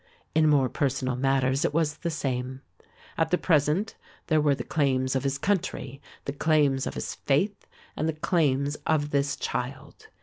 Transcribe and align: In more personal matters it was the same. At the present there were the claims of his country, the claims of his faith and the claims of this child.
In 0.33 0.49
more 0.49 0.67
personal 0.67 1.15
matters 1.15 1.63
it 1.63 1.75
was 1.75 1.97
the 1.97 2.09
same. 2.09 2.61
At 3.19 3.29
the 3.29 3.37
present 3.37 3.95
there 4.25 4.41
were 4.41 4.55
the 4.55 4.63
claims 4.63 5.15
of 5.15 5.23
his 5.23 5.37
country, 5.37 6.01
the 6.25 6.33
claims 6.33 6.87
of 6.87 6.95
his 6.95 7.13
faith 7.13 7.67
and 7.95 8.09
the 8.09 8.13
claims 8.13 8.77
of 8.87 9.11
this 9.11 9.35
child. 9.35 10.07